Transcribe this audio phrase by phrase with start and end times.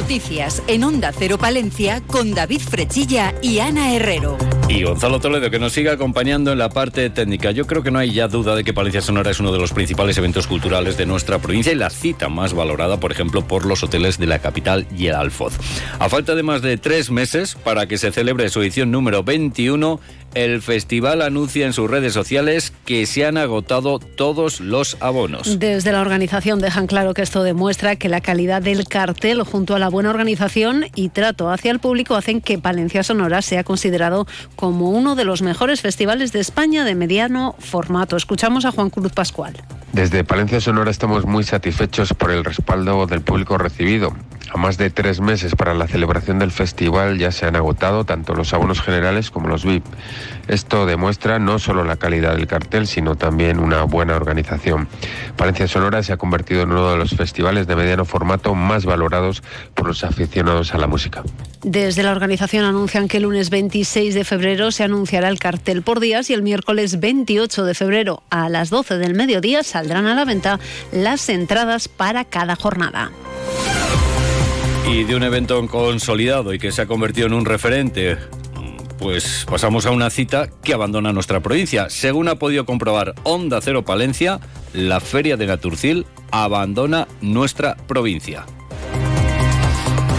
[0.00, 4.57] Noticias en Onda Cero Palencia con David Frechilla y Ana Herrero.
[4.68, 7.52] Y Gonzalo Toledo que nos sigue acompañando en la parte técnica.
[7.52, 9.72] Yo creo que no hay ya duda de que Palencia Sonora es uno de los
[9.72, 13.82] principales eventos culturales de nuestra provincia y la cita más valorada, por ejemplo, por los
[13.82, 15.54] hoteles de la capital y el Alfoz.
[15.98, 20.00] A falta de más de tres meses para que se celebre su edición número 21,
[20.34, 25.58] el festival anuncia en sus redes sociales que se han agotado todos los abonos.
[25.58, 29.78] Desde la organización dejan claro que esto demuestra que la calidad del cartel junto a
[29.78, 34.26] la buena organización y trato hacia el público hacen que Palencia Sonora sea considerado
[34.58, 38.16] como uno de los mejores festivales de España de mediano formato.
[38.16, 39.54] Escuchamos a Juan Cruz Pascual.
[39.92, 44.16] Desde Palencia Sonora estamos muy satisfechos por el respaldo del público recibido.
[44.50, 48.34] A más de tres meses para la celebración del festival ya se han agotado tanto
[48.34, 49.84] los abonos generales como los VIP.
[50.48, 54.88] Esto demuestra no solo la calidad del cartel, sino también una buena organización.
[55.36, 59.42] Palencia Sonora se ha convertido en uno de los festivales de mediano formato más valorados
[59.74, 61.22] por los aficionados a la música.
[61.62, 66.00] Desde la organización anuncian que el lunes 26 de febrero se anunciará el cartel por
[66.00, 70.24] días y el miércoles 28 de febrero a las 12 del mediodía saldrán a la
[70.24, 70.58] venta
[70.90, 73.10] las entradas para cada jornada.
[74.90, 78.16] Y de un evento consolidado y que se ha convertido en un referente,
[78.98, 81.90] pues pasamos a una cita que abandona nuestra provincia.
[81.90, 84.40] Según ha podido comprobar Onda Cero Palencia,
[84.72, 88.46] la Feria de Naturcil abandona nuestra provincia.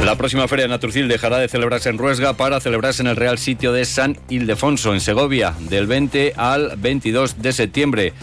[0.05, 3.39] La próxima Feria de Naturcil dejará de celebrarse en Ruesga para celebrarse en el Real
[3.39, 8.13] Sitio de San Ildefonso, en Segovia, del 20 al 22 de septiembre.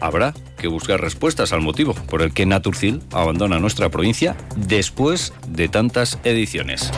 [0.00, 5.68] Habrá que buscar respuestas al motivo por el que Naturcil abandona nuestra provincia después de
[5.68, 6.90] tantas ediciones.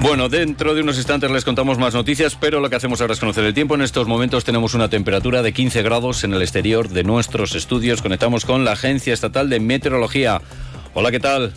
[0.00, 3.20] Bueno, dentro de unos instantes les contamos más noticias, pero lo que hacemos ahora es
[3.20, 3.74] conocer el tiempo.
[3.74, 8.00] En estos momentos tenemos una temperatura de 15 grados en el exterior de nuestros estudios.
[8.00, 10.40] Conectamos con la Agencia Estatal de Meteorología.
[10.94, 11.52] Hola, ¿qué tal?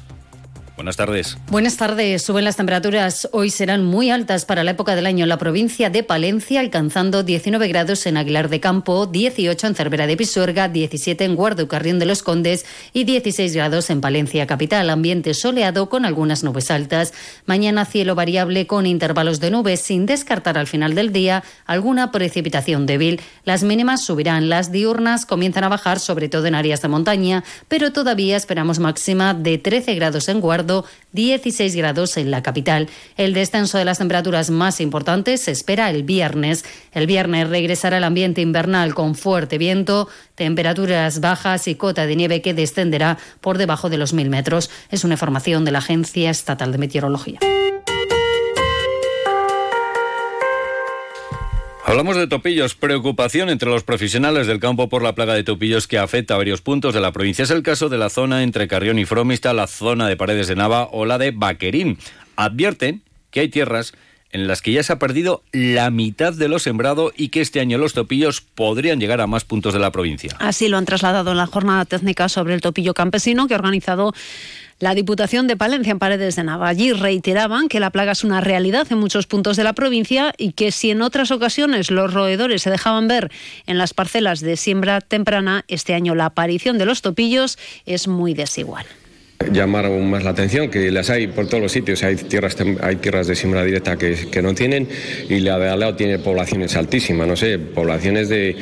[0.78, 1.38] Buenas tardes.
[1.50, 2.24] Buenas tardes.
[2.24, 3.28] Suben las temperaturas.
[3.34, 7.24] Hoy serán muy altas para la época del año en la provincia de Palencia, alcanzando
[7.24, 11.68] 19 grados en Aguilar de Campo, 18 en Cervera de Pisuerga, 17 en Guardo y
[11.68, 14.90] Carrión de los Condes y 16 grados en Palencia capital.
[14.90, 17.14] Ambiente soleado con algunas nubes altas.
[17.46, 22.86] Mañana cielo variable con intervalos de nubes, sin descartar al final del día alguna precipitación
[22.86, 23.20] débil.
[23.44, 24.50] Las mínimas subirán.
[24.50, 29.34] Las diurnas comienzan a bajar, sobre todo en áreas de montaña, pero todavía esperamos máxima
[29.34, 30.61] de 13 grados en Guardo
[31.14, 32.90] 16 grados en la capital.
[33.18, 36.66] El descenso de las temperaturas más importantes se espera el viernes.
[36.92, 42.42] El viernes regresará el ambiente invernal con fuerte viento, temperaturas bajas y cota de nieve
[42.42, 44.70] que descenderá por debajo de los mil metros.
[44.90, 47.40] Es una información de la Agencia Estatal de Meteorología.
[51.91, 55.97] Hablamos de topillos, preocupación entre los profesionales del campo por la plaga de topillos que
[55.97, 57.44] afecta a varios puntos de la provincia.
[57.44, 60.56] Es el caso de la zona entre Carrión y Fromista, la zona de Paredes de
[60.56, 61.97] Nava o la de Baquerín.
[62.38, 63.91] Advierten que hay tierras
[64.31, 67.59] en las que ya se ha perdido la mitad de lo sembrado y que este
[67.59, 70.36] año los topillos podrían llegar a más puntos de la provincia.
[70.40, 74.14] Así lo han trasladado en la jornada técnica sobre el topillo campesino que ha organizado
[74.80, 76.68] la Diputación de Palencia en Paredes de Nava.
[76.68, 80.53] Allí reiteraban que la plaga es una realidad en muchos puntos de la provincia y
[80.53, 83.31] que si en otras ocasiones los roedores se dejaban ver
[83.68, 88.34] en las parcelas de siembra temprana, este año la aparición de los topillos es muy
[88.34, 88.86] desigual
[89.52, 92.96] llamar aún más la atención, que las hay por todos los sitios, hay tierras, hay
[92.97, 94.88] tierras de siembra directa que, no tienen
[95.29, 98.56] y la de al lado tiene poblaciones altísimas, no sé, poblaciones de,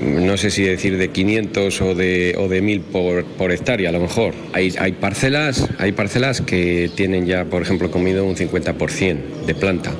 [0.00, 3.92] no sé si decir de 500 o de, o de 1000 por, por hectárea a
[3.92, 4.34] lo mejor.
[4.52, 9.92] Hay, hay, parcelas, hay parcelas que tienen ya, por ejemplo, comido un 50% de planta,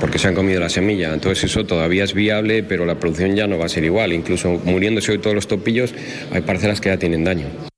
[0.00, 3.46] porque se han comido la semilla, entonces eso todavía es viable, pero la producción ya
[3.46, 5.94] no va a ser igual, incluso muriéndose hoy todos los topillos,
[6.32, 7.73] hay parcelas que ya tienen daño.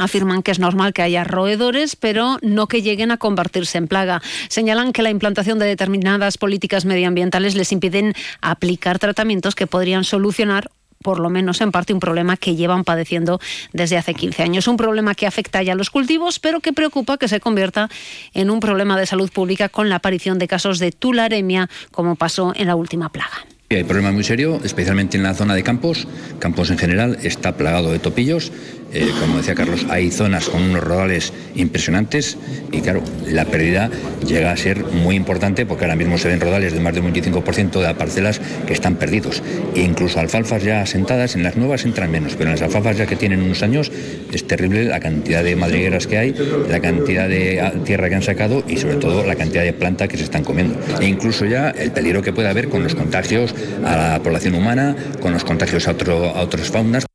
[0.00, 4.22] Afirman que es normal que haya roedores, pero no que lleguen a convertirse en plaga.
[4.48, 10.70] Señalan que la implantación de determinadas políticas medioambientales les impiden aplicar tratamientos que podrían solucionar
[11.02, 13.40] por lo menos en parte un problema que llevan padeciendo
[13.72, 14.68] desde hace 15 años.
[14.68, 17.88] Un problema que afecta ya a los cultivos, pero que preocupa que se convierta
[18.34, 22.52] en un problema de salud pública con la aparición de casos de tularemia, como pasó
[22.54, 23.46] en la última plaga.
[23.70, 26.08] Hay problema muy serio, especialmente en la zona de campos.
[26.40, 28.50] Campos en general está plagado de topillos
[28.92, 32.36] eh, como decía Carlos, hay zonas con unos rodales impresionantes
[32.72, 33.90] y claro, la pérdida
[34.26, 37.12] llega a ser muy importante porque ahora mismo se ven rodales de más de un
[37.12, 39.42] 25% de las parcelas que están perdidos.
[39.74, 43.06] E incluso alfalfas ya asentadas, en las nuevas entran menos, pero en las alfalfas ya
[43.06, 43.92] que tienen unos años
[44.32, 46.34] es terrible la cantidad de madrigueras que hay,
[46.68, 50.08] la cantidad de ah, tierra que han sacado y sobre todo la cantidad de planta
[50.08, 50.78] que se están comiendo.
[51.00, 53.54] E incluso ya el peligro que puede haber con los contagios
[53.84, 57.09] a la población humana, con los contagios a, otro, a otras faunas.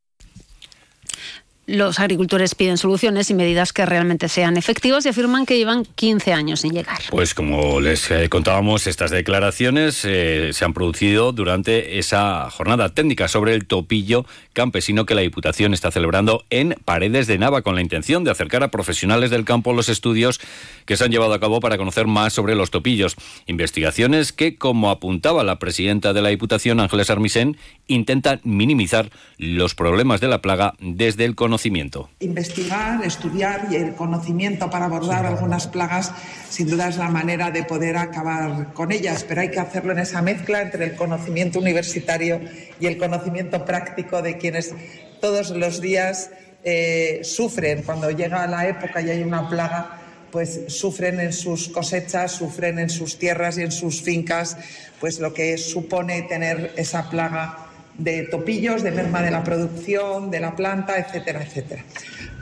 [1.67, 6.31] Los agricultores piden soluciones y medidas que realmente sean efectivas y afirman que llevan 15
[6.31, 6.99] años sin llegar.
[7.09, 13.27] Pues como les eh, contábamos, estas declaraciones eh, se han producido durante esa jornada técnica
[13.27, 17.81] sobre el topillo campesino que la Diputación está celebrando en Paredes de Nava con la
[17.81, 20.39] intención de acercar a profesionales del campo los estudios
[20.85, 23.15] que se han llevado a cabo para conocer más sobre los topillos.
[23.47, 27.57] Investigaciones que, como apuntaba la presidenta de la Diputación, Ángeles Armisen,
[27.87, 32.09] intentan minimizar los problemas de la plaga desde el conocimiento.
[32.19, 36.11] Investigar, estudiar y el conocimiento para abordar algunas plagas
[36.49, 39.99] sin duda es la manera de poder acabar con ellas, pero hay que hacerlo en
[39.99, 42.41] esa mezcla entre el conocimiento universitario
[42.81, 44.73] y el conocimiento práctico de quienes
[45.21, 46.29] todos los días
[46.65, 47.83] eh, sufren.
[47.83, 52.89] Cuando llega la época y hay una plaga pues sufren en sus cosechas, sufren en
[52.89, 54.57] sus tierras y en sus fincas,
[54.99, 57.64] pues lo que supone tener esa plaga
[57.97, 61.83] de topillos, de merma de la producción, de la planta, etcétera, etcétera.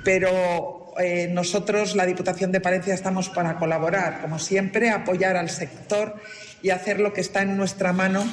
[0.03, 6.15] Pero eh, nosotros, la Diputación de Palencia, estamos para colaborar, como siempre, apoyar al sector
[6.61, 8.25] y hacer lo que está en nuestra mano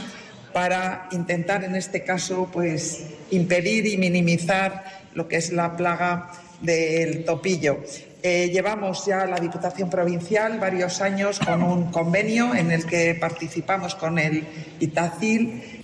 [0.53, 4.85] para intentar, en este caso, pues impedir y minimizar
[5.15, 6.31] lo que es la plaga
[6.61, 7.81] del topillo.
[8.23, 13.95] Eh, llevamos ya la Diputación Provincial varios años con un convenio en el que participamos
[13.95, 14.47] con el
[14.79, 15.81] ITACIL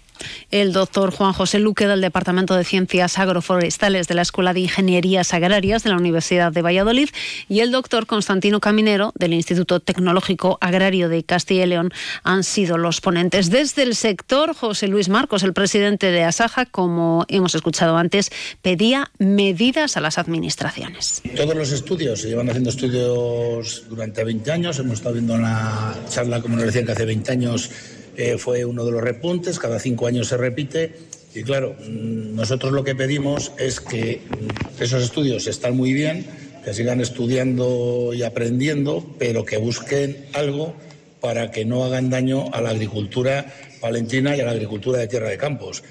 [0.51, 5.35] el doctor Juan José Luque del Departamento de Ciencias Agroforestales de la Escuela de Ingenierías
[5.35, 7.09] Agrarias de la Universidad de Valladolid
[7.49, 11.93] y el doctor Constantino Caminero del Instituto Tecnológico Agrario de Castilla y León
[12.23, 13.51] han sido los ponentes.
[13.51, 18.31] Desde el sector, José Luis Marcos, el presidente de Asaja, como hemos escuchado antes,
[18.63, 21.23] pedía medidas a las administraciones.
[21.37, 26.41] Todos los estudios, se llevan haciendo estudios durante 20 años, hemos estado viendo una charla,
[26.41, 27.71] como nos decían, que hace 20 años
[28.17, 30.95] eh, fue uno de los repuntes, cada cinco años se repite.
[31.35, 36.27] Y claro, mm, nosotros lo que pedimos es que mm, esos estudios están muy bien,
[36.65, 40.75] que sigan estudiando y aprendiendo, pero que busquen algo
[41.21, 45.29] para que no hagan daño a la agricultura palentina y a la agricultura de tierra
[45.29, 45.83] de campos.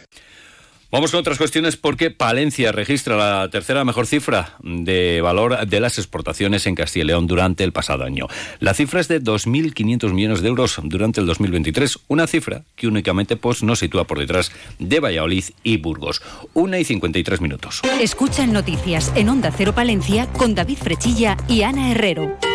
[0.96, 5.98] Vamos con otras cuestiones porque Palencia registra la tercera mejor cifra de valor de las
[5.98, 8.30] exportaciones en Castilla y León durante el pasado año.
[8.62, 13.36] La cifra es de 2.500 millones de euros durante el 2023, una cifra que únicamente
[13.36, 16.22] pues, nos sitúa por detrás de Valladolid y Burgos.
[16.54, 17.82] Una y 53 minutos.
[18.00, 22.55] Escuchan noticias en Onda Cero Palencia con David Frechilla y Ana Herrero.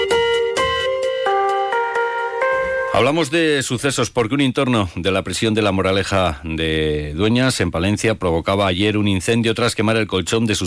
[2.93, 7.71] Hablamos de sucesos porque un entorno de la prisión de la Moraleja de Dueñas en
[7.71, 10.67] Palencia provocaba ayer un incendio tras quemar el colchón de su,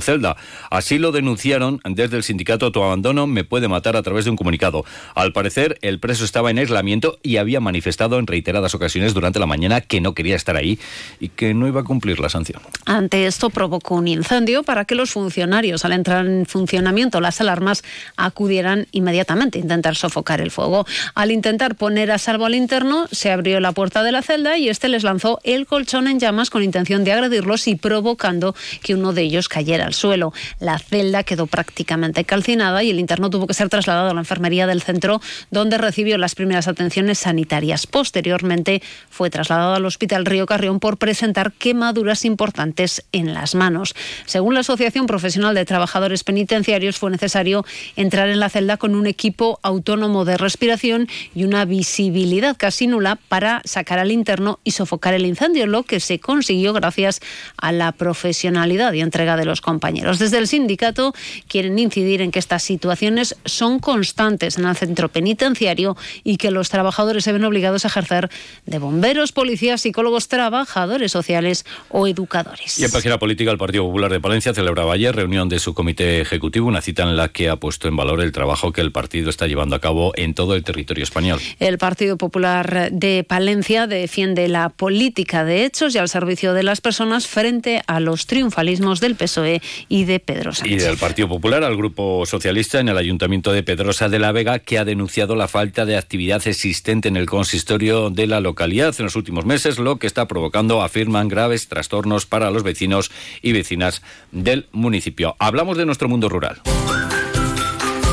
[0.00, 0.36] celda.
[0.70, 4.36] Así lo denunciaron desde el sindicato Tu Abandono me puede matar a través de un
[4.36, 4.84] comunicado.
[5.14, 9.46] Al parecer, el preso estaba en aislamiento y había manifestado en reiteradas ocasiones durante la
[9.46, 10.80] mañana que no quería estar ahí
[11.20, 12.60] y que no iba a cumplir la sanción.
[12.86, 17.84] Ante esto provocó un incendio para que los funcionarios, al entrar en funcionamiento las alarmas,
[18.16, 20.86] acudieran inmediatamente a intentar sofocar el fuego.
[21.14, 24.70] Al intentar poner a salvo al interno, se abrió la puerta de la celda y
[24.70, 29.12] este les lanzó el colchón en llamas con intención de agredirlos y provocando que uno
[29.12, 30.32] de ellos cayera al suelo.
[30.60, 34.66] La celda quedó prácticamente calcinada y el interno tuvo que ser trasladado a la enfermería
[34.66, 35.20] del centro,
[35.50, 37.86] donde recibió las primeras atenciones sanitarias.
[37.86, 43.94] Posteriormente fue trasladado al Hospital Río Carrión por presentar quemaduras importantes en las manos.
[44.24, 47.66] Según la Asociación Profesional de Trabajadores Penitenciarios, fue necesario
[47.96, 53.18] entrar en la celda con un equipo autónomo de respiración y una visibilidad casi nula
[53.28, 57.20] para sacar al interno y sofocar el incendio, lo que se consiguió gracias
[57.56, 60.18] a la profesionalidad y entrega de los compañeros.
[60.18, 61.14] Desde el sindicato
[61.48, 66.70] quieren incidir en que estas situaciones son constantes en el centro penitenciario y que los
[66.70, 68.30] trabajadores se ven obligados a ejercer
[68.66, 72.78] de bomberos, policías, psicólogos, trabajadores sociales o educadores.
[72.78, 76.20] Y en página política, el Partido Popular de Palencia celebraba ayer reunión de su comité
[76.20, 79.30] ejecutivo, una cita en la que ha puesto en valor el trabajo que el partido
[79.30, 81.31] está llevando a cabo en todo el territorio español.
[81.58, 86.80] El Partido Popular de Palencia defiende la política de hechos y al servicio de las
[86.80, 90.82] personas frente a los triunfalismos del PSOE y de Pedro Sánchez.
[90.82, 94.58] Y del Partido Popular al Grupo Socialista en el Ayuntamiento de Pedrosa de la Vega,
[94.58, 99.04] que ha denunciado la falta de actividad existente en el consistorio de la localidad en
[99.04, 103.10] los últimos meses, lo que está provocando, afirman, graves trastornos para los vecinos
[103.42, 105.36] y vecinas del municipio.
[105.38, 106.60] Hablamos de nuestro mundo rural.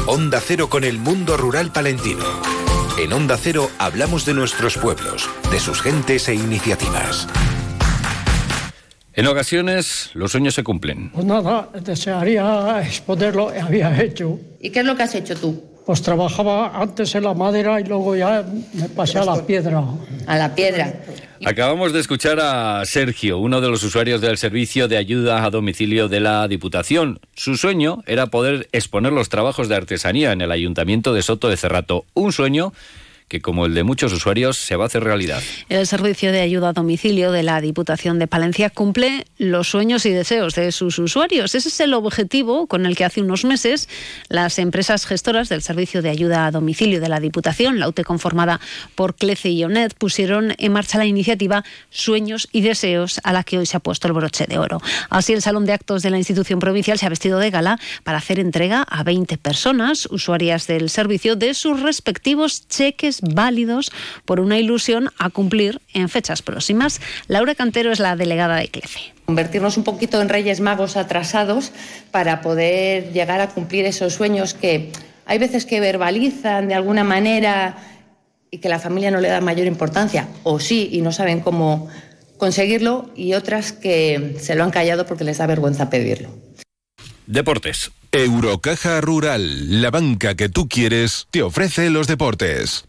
[0.08, 2.59] Onda Cero con el mundo rural palentino.
[3.00, 7.30] En Onda Cero hablamos de nuestros pueblos, de sus gentes e iniciativas.
[9.14, 11.10] En ocasiones los sueños se cumplen.
[11.12, 14.38] Pues nada, desearía exponer lo que había hecho.
[14.60, 15.64] ¿Y qué es lo que has hecho tú?
[15.86, 19.82] Pues trabajaba antes en la madera y luego ya me pasé a la piedra.
[20.28, 20.94] A la piedra.
[21.46, 26.10] Acabamos de escuchar a Sergio, uno de los usuarios del servicio de ayuda a domicilio
[26.10, 27.22] de la Diputación.
[27.34, 31.56] Su sueño era poder exponer los trabajos de artesanía en el Ayuntamiento de Soto de
[31.56, 32.06] Cerrato.
[32.14, 32.74] Un sueño
[33.30, 35.42] que, como el de muchos usuarios, se va a hacer realidad.
[35.70, 40.10] El servicio de ayuda a domicilio de la Diputación de Palencia cumple los sueños y
[40.10, 41.56] deseos de sus usuarios.
[41.56, 43.88] Ese es el objetivo con el que hace unos meses
[44.28, 48.60] las empresas gestoras del servicio de ayuda a domicilio de la Diputación, la UTE conformada
[48.96, 53.60] por Clece y ONED, pusieron en marcha la iniciativa Sueños y Deseos a la que
[53.60, 54.82] hoy se ha puesto el broche de oro.
[55.10, 58.18] Así, el Salón de Actos de la institución provincial se ha vestido de gala para
[58.18, 63.92] hacer entrega a 20 personas, usuarias del servicio, de sus respectivos cheques válidos
[64.26, 67.02] por una ilusión a cumplir en fechas próximas.
[67.28, 69.14] Laura Cantero es la delegada de CLEFE.
[69.26, 71.72] Convertirnos un poquito en reyes magos atrasados
[72.12, 74.92] para poder llegar a cumplir esos sueños que
[75.26, 77.78] hay veces que verbalizan de alguna manera
[78.52, 81.88] y que la familia no le da mayor importancia, o sí, y no saben cómo
[82.38, 86.30] conseguirlo, y otras que se lo han callado porque les da vergüenza pedirlo.
[87.28, 87.92] Deportes.
[88.12, 92.89] Eurocaja Rural, la banca que tú quieres, te ofrece los deportes.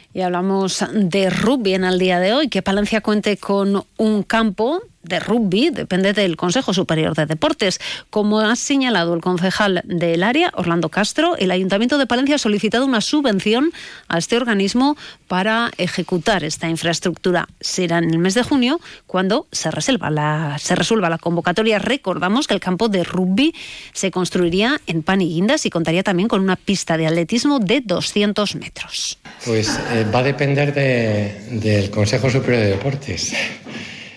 [0.13, 4.81] Y hablamos de rugby en el día de hoy, que Palencia cuente con un campo
[5.03, 7.79] de rugby depende del Consejo Superior de Deportes.
[8.09, 12.85] Como ha señalado el concejal del área, Orlando Castro, el Ayuntamiento de Palencia ha solicitado
[12.85, 13.71] una subvención
[14.07, 17.47] a este organismo para ejecutar esta infraestructura.
[17.59, 21.79] Será en el mes de junio cuando se resuelva la, se resuelva la convocatoria.
[21.79, 23.53] Recordamos que el campo de rugby
[23.93, 27.81] se construiría en pan y guindas y contaría también con una pista de atletismo de
[27.81, 29.17] 200 metros.
[29.45, 33.33] Pues eh, va a depender de, del Consejo Superior de Deportes.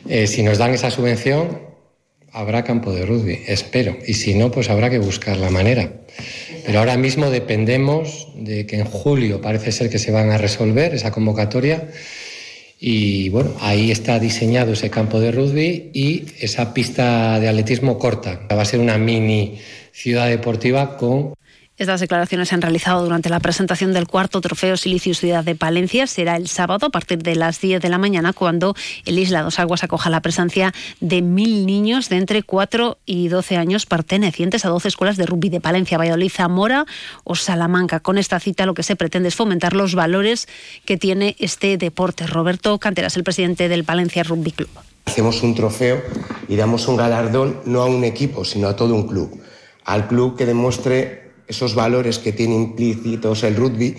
[0.08, 1.60] Eh, si nos dan esa subvención,
[2.32, 3.96] habrá campo de rugby, espero.
[4.06, 5.92] Y si no, pues habrá que buscar la manera.
[6.66, 10.94] Pero ahora mismo dependemos de que en julio parece ser que se van a resolver
[10.94, 11.88] esa convocatoria.
[12.80, 18.46] Y bueno, ahí está diseñado ese campo de rugby y esa pista de atletismo corta.
[18.50, 19.58] Va a ser una mini
[19.92, 21.34] ciudad deportiva con
[21.76, 26.06] estas declaraciones se han realizado durante la presentación del cuarto trofeo Silicio Ciudad de Palencia.
[26.06, 29.58] Será el sábado a partir de las 10 de la mañana cuando el Isla Dos
[29.58, 34.68] Aguas acoja la presencia de mil niños de entre 4 y 12 años pertenecientes a
[34.68, 36.86] 12 escuelas de rugby de Palencia, Valladolid, Zamora
[37.24, 37.98] o Salamanca.
[37.98, 40.46] Con esta cita lo que se pretende es fomentar los valores
[40.84, 42.28] que tiene este deporte.
[42.28, 44.70] Roberto Canteras, el presidente del Palencia Rugby Club.
[45.06, 46.02] Hacemos un trofeo
[46.48, 49.42] y damos un galardón no a un equipo, sino a todo un club.
[49.84, 53.96] Al club que demuestre esos valores que tiene implícitos el rugby.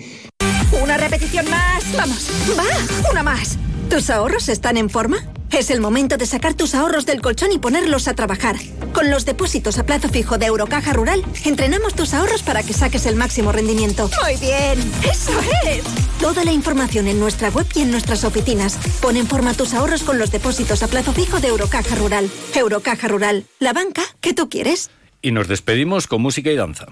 [0.82, 1.84] Una repetición más.
[1.96, 2.28] Vamos.
[2.58, 3.10] Va.
[3.10, 3.58] Una más.
[3.88, 5.18] ¿Tus ahorros están en forma?
[5.52, 8.56] Es el momento de sacar tus ahorros del colchón y ponerlos a trabajar.
[8.92, 13.06] Con los depósitos a plazo fijo de Eurocaja Rural, entrenamos tus ahorros para que saques
[13.06, 14.10] el máximo rendimiento.
[14.24, 15.32] Muy bien, eso
[15.64, 15.84] es.
[16.20, 18.76] Toda la información en nuestra web y en nuestras oficinas.
[19.00, 22.28] Pon en forma tus ahorros con los depósitos a plazo fijo de Eurocaja Rural.
[22.54, 24.90] Eurocaja Rural, la banca que tú quieres.
[25.22, 26.86] Y nos despedimos con música y danza.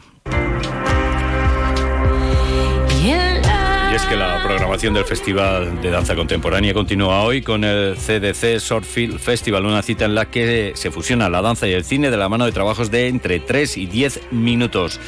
[4.16, 9.82] La programación del Festival de Danza Contemporánea continúa hoy con el CDC Shortfield Festival, una
[9.82, 12.52] cita en la que se fusiona la danza y el cine de la mano de
[12.52, 15.00] trabajos de entre 3 y 10 minutos.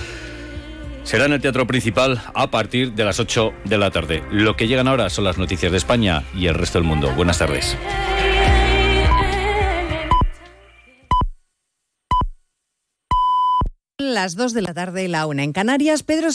[1.05, 4.25] Será en el teatro principal a partir de las 8 de la tarde.
[4.33, 7.13] Lo que llegan ahora son las noticias de España y el resto del mundo.
[7.15, 7.77] Buenas tardes.
[13.99, 16.31] Las 2 de la tarde, la una en Canarias, Pedro